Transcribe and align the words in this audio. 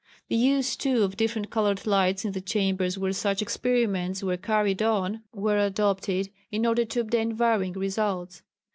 The 0.29 0.35
use, 0.35 0.75
too, 0.75 1.03
of 1.03 1.15
different 1.15 1.51
coloured 1.51 1.85
lights 1.85 2.25
in 2.25 2.31
the 2.31 2.41
chambers 2.41 2.97
where 2.97 3.13
such 3.13 3.39
experiments 3.39 4.23
were 4.23 4.35
carried 4.35 4.81
on 4.81 5.21
were 5.31 5.59
adopted 5.59 6.31
in 6.49 6.65
order 6.65 6.85
to 6.85 7.01
obtain 7.01 7.35
varying 7.35 7.73
results. 7.73 8.41